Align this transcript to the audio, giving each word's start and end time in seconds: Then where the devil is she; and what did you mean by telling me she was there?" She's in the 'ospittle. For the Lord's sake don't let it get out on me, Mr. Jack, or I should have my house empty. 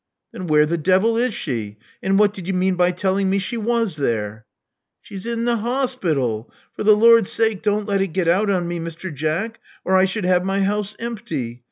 Then 0.31 0.47
where 0.47 0.65
the 0.65 0.79
devil 0.79 1.15
is 1.15 1.31
she; 1.31 1.77
and 2.01 2.17
what 2.17 2.33
did 2.33 2.47
you 2.47 2.55
mean 2.55 2.73
by 2.73 2.89
telling 2.89 3.29
me 3.29 3.37
she 3.37 3.55
was 3.55 3.97
there?" 3.97 4.47
She's 4.99 5.27
in 5.27 5.45
the 5.45 5.57
'ospittle. 5.57 6.51
For 6.73 6.83
the 6.83 6.95
Lord's 6.97 7.29
sake 7.31 7.61
don't 7.61 7.87
let 7.87 8.01
it 8.01 8.07
get 8.07 8.27
out 8.27 8.49
on 8.49 8.67
me, 8.67 8.79
Mr. 8.79 9.13
Jack, 9.13 9.59
or 9.85 9.95
I 9.95 10.05
should 10.05 10.25
have 10.25 10.43
my 10.43 10.61
house 10.63 10.95
empty. 10.97 11.59